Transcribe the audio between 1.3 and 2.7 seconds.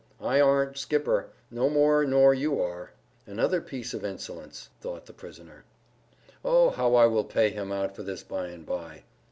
no more nor you